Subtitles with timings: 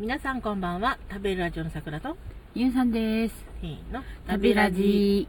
[0.00, 0.96] 皆さんこんばんは。
[1.10, 2.16] 食べるラジオの桜と。
[2.54, 3.34] ゆうさんです。
[3.60, 4.00] せーの。
[4.28, 5.26] 食べラジ。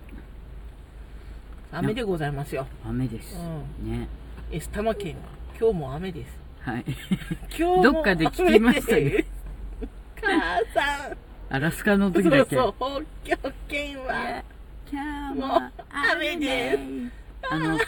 [1.72, 2.67] 雨でございますよ。
[2.87, 3.35] 雨です。
[3.35, 3.92] うん。
[3.92, 4.08] ね。
[4.51, 5.21] エスタマ県は。
[5.59, 6.37] 今日も雨です。
[6.61, 6.85] はい。
[7.50, 8.97] 今日もどっかで聞きましたね。
[8.97, 9.29] 雨です。
[10.21, 10.29] 母
[10.75, 11.17] さん。
[11.49, 12.55] アラスカの時だけ。
[12.55, 13.05] そうそう。
[13.23, 14.43] 北極圏は。
[14.91, 15.71] 今もう
[16.13, 16.79] 雨です。
[17.49, 17.79] あの、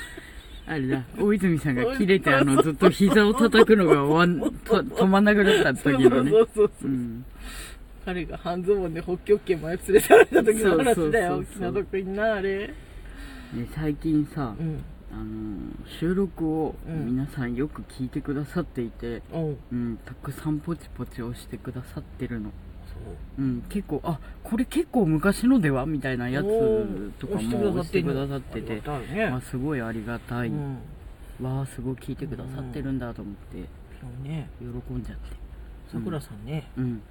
[0.68, 6.32] あれだ、大泉さんが切れて、あの、ずっと膝を叩くのが 終わん、と止まんなくなった時のね。
[6.32, 6.42] そ。
[6.42, 7.26] うそうそううん。
[8.06, 11.44] 彼が半ズボンで北極圏まで連れ去られた時の話だよ。
[11.44, 12.74] 気の毒になあれ。
[13.54, 14.84] ね最近さう、ん。
[15.14, 15.60] あの、
[16.00, 19.58] 収録をうん皆さんよく聞いてくださっていて、うん。
[19.72, 22.52] うん、たくさんポチポチ押してくださってるの。
[22.94, 23.44] そう。
[23.44, 29.30] うん、結構、あ、これ結構昔のではみたいなやつとかも押してくださってて、あね。
[29.30, 30.50] まあ、すごいありがたい。
[30.50, 30.78] うん。
[31.42, 33.68] わあ、すごい聞いてくださってるんだと思って、
[34.00, 34.50] そうね。
[34.60, 35.42] 喜んじゃって。
[35.92, 36.70] さくらさんね。
[36.78, 37.02] うん。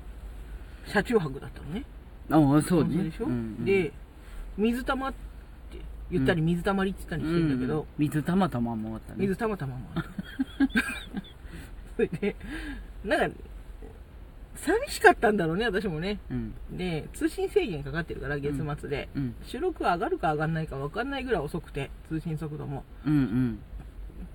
[0.87, 1.85] 車中泊だったのね。
[2.31, 3.05] ああ、そうね。
[3.05, 3.65] でしょ、うんうん。
[3.65, 3.93] で
[4.57, 5.19] 水玉って
[6.11, 9.19] 言ったり水たまりって言ったりしてんだけど、うん水たまたまもあったね。
[9.21, 10.09] 水たまたまもある
[11.97, 12.37] それで
[13.05, 13.37] なんか
[14.65, 16.55] 寂しかったんだろうね私もねうん。
[16.73, 19.35] で通信制限かかってるから月末で、うん。
[19.47, 23.59] 収録上がるか上がんないか分かんないぐらい遅くて通信速度もうん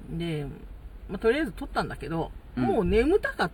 [0.09, 0.17] うん。
[0.17, 0.45] で、
[1.09, 3.51] まあ、とりあえず撮ったんだけど、うんもう眠たかっ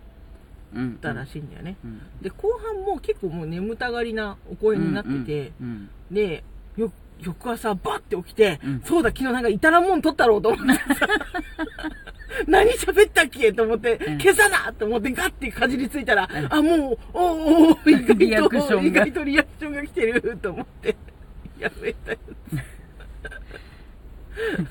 [0.74, 0.94] うん。
[0.98, 2.00] たらしいんだよね、うん。
[2.22, 5.90] で後半も結構もう眠たがりなお声になってて、うん。
[6.10, 6.44] で
[6.76, 11.06] よ翌朝バッて起きて、うんそうだ昨日なんかいたらもん取ったろうと思ってさ
[12.46, 14.20] 何喋ったっけと思って、うん。
[14.20, 20.96] 今朝だと思ってガッてかじりついたら、あもうおーおー意外と意外とリアクションが来てると思って。
[21.58, 22.12] やめた。
[22.12, 22.22] やつ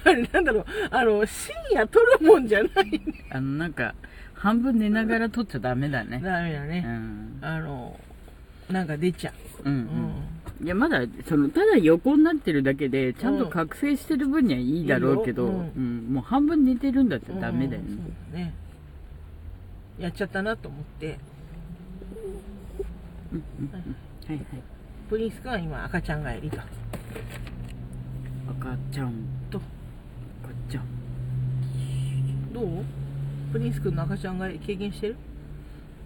[0.04, 0.66] あれなんだろう。
[0.90, 2.92] あの深夜撮るもんじゃない。
[2.92, 3.96] ねあの、なんか、
[4.34, 6.20] 半分寝ながら撮っちゃダメだね。
[6.22, 7.38] うダメだね、ん。
[7.42, 8.00] あの
[8.70, 9.34] なんか出ちゃ
[9.64, 9.74] う、うん。
[9.74, 10.41] ううん。
[10.64, 16.14] いや、まだ、その、ただ横になってるだけで、ちゃんと覚醒してる分にはいいだろうけど、いいよううんん。
[16.14, 17.98] もう半分寝てるんだったらダメだよね
[18.32, 18.36] うん。
[18.36, 18.54] ね
[19.98, 21.18] やっちゃったなと思ってはい
[24.30, 24.42] はい。
[25.10, 26.66] プリンス君は今赤ちゃん帰りと赤
[28.92, 29.14] ちゃん
[29.50, 29.64] と赤
[30.72, 30.84] ちゃん。
[32.54, 32.66] どう？
[33.52, 35.16] プリンス君の赤ちゃん帰り経験してる？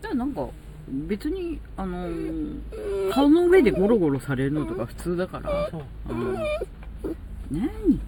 [0.03, 0.47] いやなんか
[0.87, 2.59] 別にあのー
[3.11, 5.69] 顔の上でゴロゴロされるのとか普通だから。
[5.71, 5.83] そう。
[6.09, 6.33] うん。
[7.51, 7.99] 何？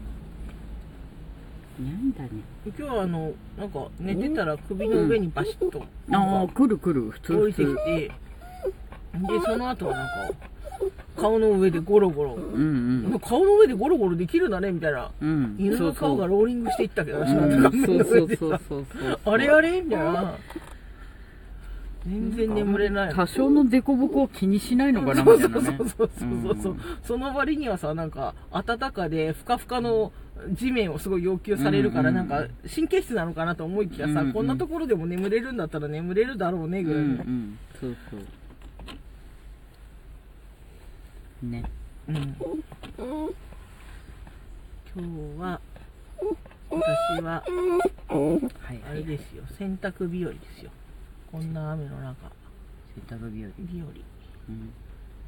[1.80, 2.30] なんだね？
[2.66, 5.84] 今日はあのなんか寝てたら首の上にバシッと。
[6.12, 7.12] ああ来る来る。
[7.12, 7.82] 普通降りてきて。
[8.08, 8.12] で
[9.46, 10.34] その後はなんか
[11.16, 12.34] 顔の上でゴロゴロ。
[12.36, 13.20] うんうん。
[13.20, 15.10] 顔の上でゴロゴロできるんだねみたいな。
[15.20, 15.56] うん。
[15.58, 17.26] 犬の顔がローリングしていったけどう の
[17.70, 18.86] 顔面そうそうそうそうそう。
[19.34, 19.82] あれあれ？
[19.82, 20.36] みたいな
[22.08, 23.14] 全然眠れない。
[23.14, 25.66] 多少の凸凹を気にしないのかなみたいなね。
[25.66, 26.58] そうそうそうそう。
[26.62, 30.14] そう、その割にはさなんか暖かでふかふかの
[30.54, 34.34] 地面をすごい要求されるから、うんなんか神経質なのかなと思いきやさ、うんうん。
[34.34, 38.20] こんなところでも眠れるんだったら眠れるだろうねうんうぐらいの、んそうそう。
[41.46, 41.64] ね。
[42.08, 42.36] うん。
[44.96, 45.60] 今日は
[46.70, 47.44] 私は
[48.08, 48.80] はい。
[48.90, 49.44] あれですよ。
[49.58, 50.72] 洗濯日和ですよ
[51.32, 52.32] こんな雨の中
[53.10, 53.50] 洗濯日和。
[53.58, 53.88] 日和。
[54.50, 54.74] うん。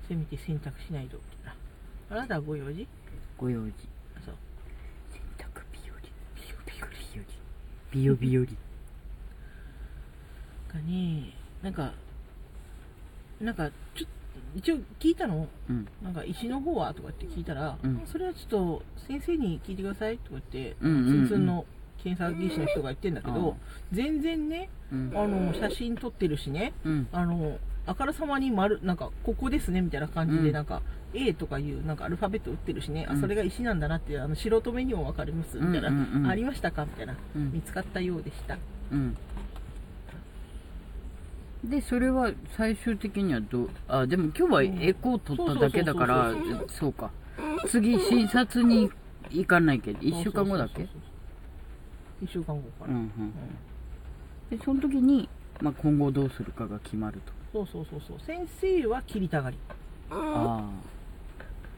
[0.08, 1.20] せめて洗濯しないと
[2.10, 2.88] あなたはご用事？
[3.38, 3.74] ご用事。
[4.26, 4.36] そう。
[5.12, 6.00] 洗濯日和。
[6.36, 6.88] 日和日和
[7.92, 8.46] 日和日和
[10.72, 11.94] かねなんか
[13.42, 14.08] なんかちょ
[14.56, 15.48] 一応聞いたの。
[15.70, 15.88] うん。
[16.02, 16.94] なんか石の方は？
[16.94, 18.02] とかって聞いたら、うん。
[18.06, 20.18] それはちょっと先生に聞いてください。
[20.18, 21.28] とか言って、うんうんうん。
[21.28, 21.66] ツンツンの
[22.04, 23.58] 検査技師の人が言ってんだけど、
[23.92, 25.12] 全然ねうん。
[25.16, 27.08] あの写真撮ってるしねうん。
[27.12, 30.52] あのあからさまに丸なんかここですねみたいな感じで、うん。
[30.54, 30.82] なんか
[31.14, 33.18] A とかいうなんかアルファベット打ってるしね、うん。
[33.18, 36.86] あそれが石なんだなってあの素人目にも分かりますみたいな、ありましたか？
[36.86, 37.52] みたいな、うん。
[37.52, 38.58] 見つかったようでした。
[38.92, 39.18] うん。
[41.64, 46.34] でそれは最終的にはどうあでも今日はエコー取っただけだから
[46.70, 47.12] そうか。
[47.68, 48.90] 次診察に
[49.30, 50.88] 行かないけど1週間後だっけ？
[52.24, 54.58] 1週間後から、うんうん。
[54.58, 55.30] でその時に、
[55.62, 57.34] まあ、今後どうするかが決まると。
[57.52, 58.20] そうそうそうそう。
[58.26, 59.58] 先生は切りたがり。
[60.12, 60.70] あ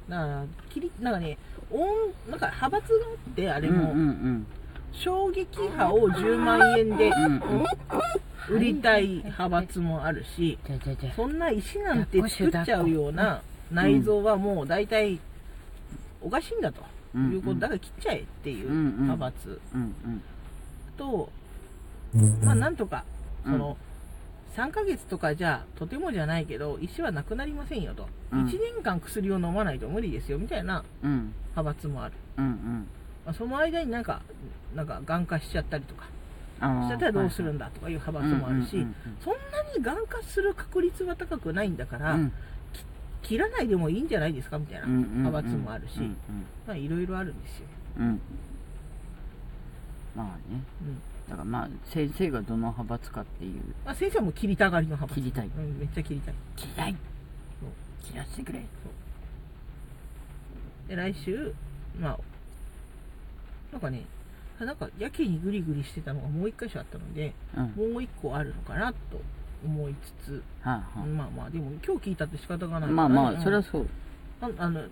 [0.09, 1.38] だから切りなんかね
[1.69, 1.85] 音
[2.29, 4.47] なんか派閥があってああれも、うんうん
[4.93, 7.31] 衝撃波を10万円でうんうん。
[7.31, 7.65] うん
[8.49, 10.57] 売りたい派閥もあるし
[11.15, 13.41] そんな石なんて作っちゃうような
[13.71, 15.19] 内臓はもう大体
[16.21, 16.81] おかしいんだと。
[16.81, 19.59] うんいうことだから切っちゃえっていう派閥。
[20.97, 21.29] と
[22.43, 23.03] まあなんとか
[23.43, 23.77] その
[24.55, 28.45] 3ヶ月とかじゃとてもじゃないけど石はなくなりませんよと、うん。
[28.47, 31.33] 1年間薬を飲まないと無理ですよみたいなうん。
[31.55, 32.87] 派閥もある、うんうん。
[33.25, 34.21] まあ、その間になんか
[34.75, 36.05] なんかがん化しちゃったりとか
[36.59, 38.85] あしちゃったらどうするんだとかいう派閥もあるし、
[39.23, 42.33] そんなにがん化する確率は高くないんだから、うん
[43.23, 46.15] 切らないでもいいんじゃないですかみたいな派閥もあるし、うん
[46.68, 47.65] まあいろいろあるんですよ、
[48.00, 48.06] うん。
[48.07, 48.21] うん
[50.15, 50.62] まあね。
[50.81, 51.01] うん。
[51.29, 53.62] だからまあ先生がどの派閥かっていう。
[53.85, 55.21] まあ、先生はもう切りたがりの派閥。
[55.21, 55.47] 切りたい。
[55.47, 56.33] うん、めっちゃ切りたい。
[56.56, 56.95] 切りたい。
[58.03, 58.62] 切らせてくれ。
[60.88, 61.53] で来週
[62.00, 62.19] まあ
[63.71, 64.03] なんかね
[64.59, 67.94] なんかやけにグリグリしてたのがもう一箇所あったのでうん。
[67.94, 68.97] もう一個あるのかなと
[69.65, 73.41] 思いつつ、はあはまあまあでも今日聞いたって仕方があないまあまあうん。
[73.43, 73.87] それはそう。
[74.41, 74.83] ああの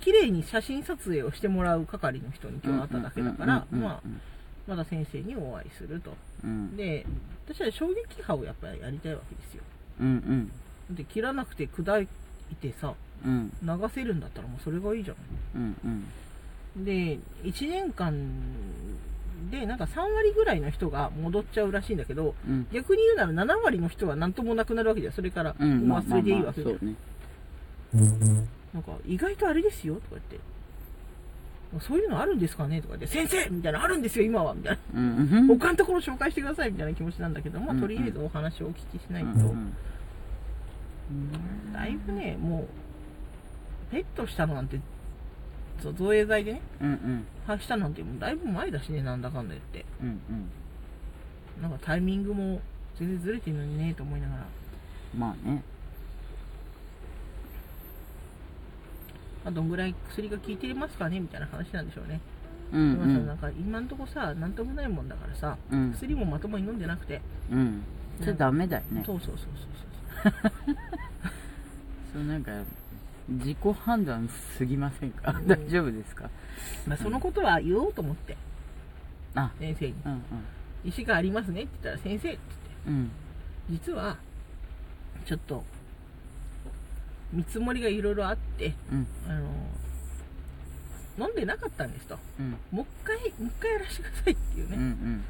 [0.00, 4.00] 綺麗に写真撮影をしてもらう係の人に今日会っただけだからうんうんうんうんまあ
[4.66, 6.14] まだ先生にお会いすると。
[6.42, 6.76] うん。
[6.76, 7.06] で
[7.46, 9.62] 私は衝撃波をやっぱりやりたいわけですよ。
[10.00, 10.50] うん
[10.90, 12.08] で切らなくて砕い
[12.60, 13.52] てさうん。
[13.62, 15.16] うん流せるんだったらもうそれがいいじゃん
[15.56, 15.76] うん
[16.76, 16.84] うん。
[16.84, 18.12] で1年間
[19.50, 22.66] でなんか3割ぐらいの人が戻っちゃうらしいんだけどうん。
[22.72, 25.12] 逆に言うなら7割の人は何ともなくなるわけじゃん。
[25.12, 26.94] それからうんもう忘れていいわけじゃん、そうね。
[28.72, 30.38] なんか意外とあれですよとか言って。
[31.80, 35.00] そういうのあるんですかねとか言って先生みたいなのあるんですよ今はみたいな。
[35.00, 35.16] うん。
[35.48, 37.80] うん他のところ紹介してくださいみたいな気持ちなんだけど、まあ、うん。
[37.80, 39.38] とりあえずお話をお聞きしないと、うん
[41.10, 41.72] うん。
[41.72, 44.80] だいぶねもうペットしたのなんて
[45.82, 47.26] 造影剤でねうんうん。
[47.46, 49.84] 発したなんてもうだいぶ前だしねなんだかんだ言って。
[50.00, 50.10] うんう
[51.60, 51.62] ん。
[51.62, 52.60] なんかタイミングも
[52.98, 54.46] 全然ずれてるのにねと思いながら、
[55.16, 55.62] まあね。
[59.44, 62.18] まあ、どんぐらい薬が効いてますかねみたいな話なんでしょうね、
[62.72, 65.92] うんでもさなんか今んとこさなんともないもんだからさうん。
[65.92, 67.20] 薬もまともに飲んでなくて、
[67.52, 67.82] うん。
[68.20, 69.02] それダメだよね。
[69.04, 69.46] そうそうそう
[70.24, 70.76] そうそう。
[72.14, 72.52] そうなんか
[73.28, 75.40] 自己判断すぎませんか？
[75.46, 76.30] 大丈夫ですか？
[76.86, 78.36] まあ、そのことは言おうと思って。
[79.34, 79.50] あ。
[79.58, 79.94] 先生に。
[80.04, 80.22] うん
[80.84, 82.40] 「石がありますね」って言ったら「先生」って
[82.86, 83.10] うんうん。
[83.70, 84.18] 言って実は
[85.24, 85.64] ちょっと
[87.32, 89.06] 見積もりがいろいろあってうん。
[89.26, 92.18] あの飲んでなかったんですと。
[92.38, 92.56] うん。
[92.70, 95.24] もう一回もう一回やらせてくださいっていううんうね、ん。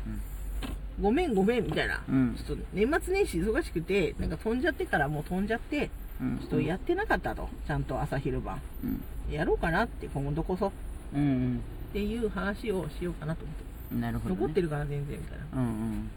[1.00, 2.34] ごめんごめんみたいな、うん。
[2.34, 5.90] ちょっと年末年始忙しくてなんか飛んじゃってからもう飛んじゃって
[6.20, 6.38] うん。
[6.38, 7.48] ちょっとやってなかったと。
[7.66, 8.60] ちゃんと朝昼晩。
[8.82, 9.02] うん。
[9.32, 10.68] やろうかなって今度こそ。
[10.68, 10.70] っ
[11.14, 11.60] うん。
[11.92, 13.62] ていう話をしようかなと思って。
[13.62, 15.44] うんなるほど、ね、残ってるかな全然みたいな。
[15.54, 16.10] うんうん。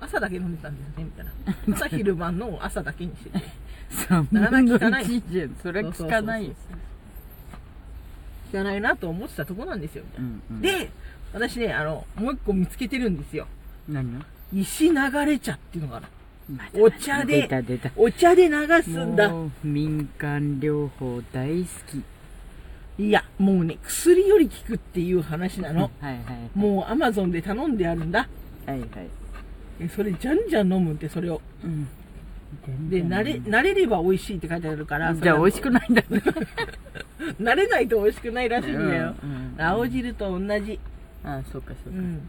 [0.00, 1.32] 朝だけ飲んでたんですねみたいな。
[1.76, 3.30] 朝昼晩の朝だけにして。
[3.30, 3.38] て
[4.08, 5.04] 3なかな分のか聞かない。
[5.04, 6.48] 1じゃんそれは聞かない。
[6.48, 6.54] よ
[8.50, 10.60] 聞かないなと思ってたとこなんですよみたいな、うんうん。
[10.60, 10.90] で
[11.32, 13.46] 私ねあのもう一個見つけてるんですよ。
[13.88, 16.06] 何が石流れ茶っていうのがある
[16.74, 17.48] お茶で
[17.96, 19.32] お茶で流すんだ。
[19.62, 22.02] 民間療法大好き。
[23.02, 25.90] いやもうね薬より効くっていう話なの。
[26.00, 28.28] はいはいもうアマゾンで頼んであるんだ。
[28.66, 28.88] はいはい。
[29.80, 31.40] えそれじゃんじゃん飲むってそれを。
[31.64, 31.88] うん。
[32.90, 36.02] で慣れ慣れれば美味しいって書いてあるからじゃあ美味しくないんだ。
[36.02, 36.22] ね
[37.40, 39.62] 慣れないと美味しくないらしいんだよ、うんうん。
[39.62, 40.80] 青汁と同じ。
[41.22, 41.98] あそうかそうか。
[41.98, 42.28] うん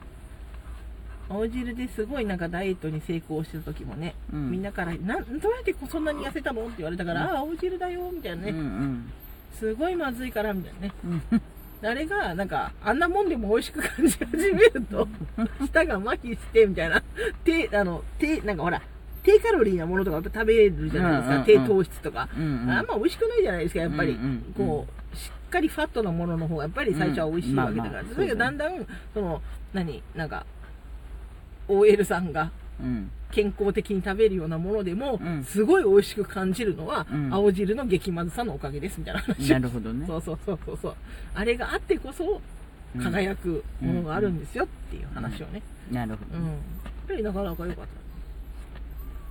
[1.31, 4.51] 青汁ですごいなんかダイエットに成功してた時もね、うん。
[4.51, 9.11] みんなからなんどうやってそんなに痩せたのって言われたから、ああ青汁だよみたいなね、うんうん。
[9.57, 10.93] すごいまずいからみたいなね。
[11.05, 11.41] うん。
[11.83, 15.07] あれがなんかあんなもんでも美味しく感じ始めると
[15.61, 17.01] 舌が麻痺してみたいな。
[17.43, 18.81] 低あの低なんかほら
[19.23, 21.45] 低カロリーなものとか食べるじゃないですか、うんうんうん。
[21.45, 22.71] 低糖質とか、うんうん。
[22.71, 28.05] あんま美味しくないじゃないですかやっぱり、うんうんうんこうしっかりファットなものの方がやっぱり最初は美味しいわけだから、うん。
[28.05, 28.15] まあまあ。
[28.15, 29.41] それがだんだんその
[29.73, 30.45] 何なんか
[31.79, 33.11] OL さんがうん。
[33.31, 35.43] 健康的に食べるようなものでも、うん。
[35.45, 37.33] すごい美味しく感じるのは、うん。
[37.33, 39.49] 青汁の激まずさのおかげですみたいな話。
[39.51, 40.05] なるほどね。
[40.07, 40.95] そうそうそうそうそう。
[41.33, 42.41] あれがあってこそ
[42.95, 43.03] うん。
[43.03, 45.61] 輝くものがあるんですよっていう話をね。
[45.91, 46.55] なるほどうん、やっ
[47.07, 47.85] ぱりなかなか良かっ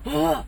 [0.05, 0.11] た。
[0.11, 0.45] ああ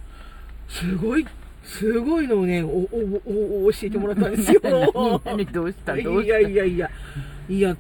[0.69, 1.27] すごい
[1.65, 2.89] すごいのをねおお
[3.27, 4.61] おお教えてもらったんですよ。
[4.63, 6.39] 何 何どうしたどうした？
[6.39, 6.91] いやいやいや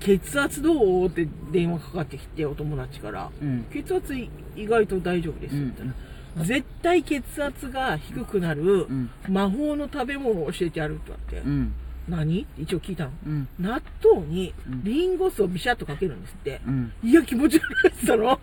[0.01, 1.07] 血圧どう？
[1.07, 3.31] って電話かかってきてお友達から。
[3.41, 3.65] うん。
[3.73, 9.11] 血圧意外と大丈夫ですうんみたいな、絶対血圧が低くなるうん。
[9.29, 11.75] 魔法の食べ物を教えてやるって言われて、うん。
[12.09, 12.47] 何？
[12.59, 13.11] 一応聞いたの。
[13.27, 13.49] うん。
[13.61, 14.85] 納豆にうん。
[14.85, 16.93] リンゴ酢をビシャッとかけるんですって、うん。
[17.03, 18.41] いや気持ち悪いって言ったの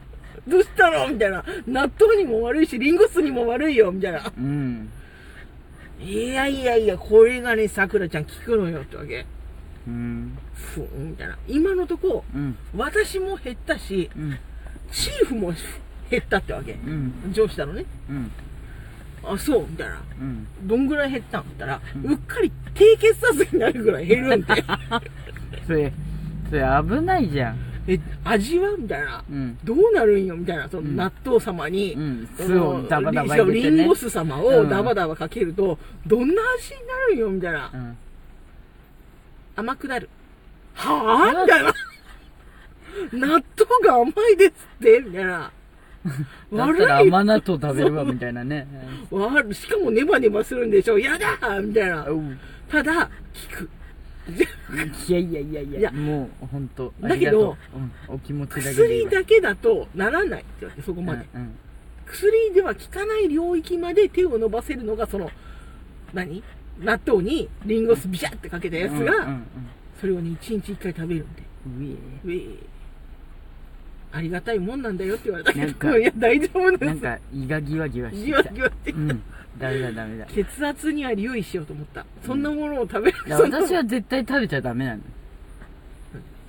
[0.48, 1.10] どうしたの？
[1.10, 1.44] みたいな。
[1.68, 4.32] 納豆にも悪いしリンゴ酢にも悪いよみたいな。
[4.38, 4.90] うん。
[6.02, 9.26] いやいやいやこれがねさくらちゃん効くのよってわけ
[9.89, 10.38] うん。
[10.53, 11.10] ふん。
[11.10, 11.38] みたいな。
[11.48, 14.38] 今のとこうん私も減ったしうん。
[14.91, 15.53] チーフも
[16.10, 16.74] 減ったってわけ。
[16.74, 17.13] うん。
[17.34, 17.86] 上司だのね。
[18.10, 18.31] うん。
[19.24, 20.01] あそうみたいな。
[20.22, 20.48] うん。
[20.63, 21.41] どんぐらい減ったん？
[21.41, 22.12] って言ったら、うん。
[22.12, 24.48] うっかり低血圧になるぐらい減るんで
[25.67, 25.91] それ、
[26.50, 27.58] それ危ないじゃん。
[27.88, 28.75] え味は？
[28.77, 29.24] みたいな。
[29.29, 29.58] うん。
[29.63, 30.36] どうなるんよ？
[30.36, 30.69] みたいな。
[30.69, 30.96] そのうん。
[30.96, 32.27] 納豆様に、うん。
[32.62, 33.53] をのダバダバね。
[33.53, 35.77] リンゴ酢様をダバダバかけると、
[36.08, 37.29] どんな味になるんよ？
[37.29, 37.98] みたいな、うん。
[39.60, 40.10] 甘くなる。
[40.74, 41.44] はあ？
[41.44, 41.74] みたいな
[43.13, 43.44] 納豆
[43.88, 45.51] が甘いですってみたいな。
[46.54, 48.68] だったら甘納豆食べるわ、みたいなね。
[49.12, 49.54] 悪い。
[49.54, 50.98] しかもネバネバするんでしょ。
[50.98, 52.08] やだみたいな。
[52.08, 52.39] うん。
[52.70, 53.10] ただ効
[53.58, 53.70] く。
[54.30, 55.92] いやいやいやいや、いや。
[55.92, 57.58] もう本当だけど、
[58.08, 61.58] うん、お気持ちだけでいいわ薬だけだとならないってわけそこまで、うん。
[62.06, 65.30] 薬では効かない領域まで手を伸ばせるのがその
[66.13, 66.44] 何？
[66.80, 69.40] 納豆にリンゴ酢ビシャってかけたやつが、
[70.00, 71.44] それをね1日1回食べるんで。
[71.66, 72.58] うん、うウェー。
[74.12, 75.68] ありがたいもんなんだよって言われたけど
[76.00, 76.86] いや大丈夫えです。
[76.86, 79.22] なんか胃がギワギワしてじわじわって、うん。
[79.60, 82.06] ダメだダメだい血圧には留意しようと思った。
[82.26, 85.02] そんなものを食べる、やそんな私は絶対食べちゃダメなの。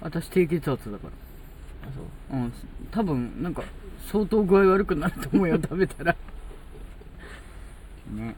[0.00, 1.08] 私低血圧だか
[1.82, 2.38] あそう。
[2.38, 2.52] らうん。
[2.90, 3.62] 多分なんか
[4.06, 6.16] 相当具合悪くなると思うよ食べたら。
[8.16, 8.34] ね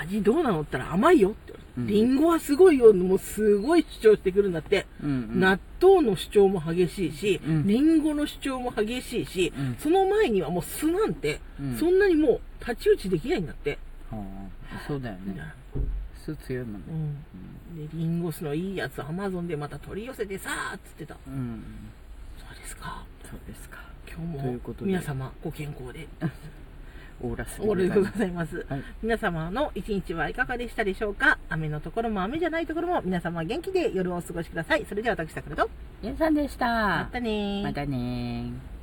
[0.00, 0.60] 味どうなの？
[0.60, 2.92] って言ったら甘いよって言われて、うんリンゴはすごいよ。
[2.92, 5.40] もうすごい主張してくるんだって、うんうん。
[5.40, 9.76] 納豆の主張も激しいし、うんリンゴの主張も激しいし、うん。
[9.78, 11.76] その前にはもう酢なんて、うん。
[11.76, 13.78] そんなにもう太刀打ちできないんだって、
[14.10, 14.18] は
[14.72, 14.82] あ。
[14.88, 15.40] そうだよね。
[16.16, 16.86] 酢強いもんね。
[17.70, 21.16] うん、でリンゴ酢のいいやつアマゾンでまた取り寄せてさーっつってた。
[21.26, 21.62] うん。
[22.38, 23.04] そうですか。
[23.22, 23.78] そうですか。
[24.10, 26.08] 今日も皆様ご健康で
[27.20, 28.82] オーラスでございます、はい。
[29.02, 31.38] 皆様の一日はいかがでしたでしょうか？
[31.48, 34.86] 雨のところも雨じゃないところも皆様元気で夜をお過ごしください。
[34.88, 35.68] それでは私さくらと
[36.02, 36.66] 皆さんでした。
[36.66, 37.62] またねー。
[37.64, 38.77] またねー